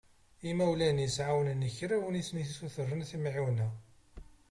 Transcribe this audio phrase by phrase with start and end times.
[0.49, 3.67] Imawlan-is εawnen kra w'i sen-yessutren timεiwna.